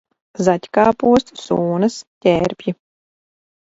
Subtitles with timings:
[0.47, 2.79] Zaķkāposti, sūnas, ķērpji.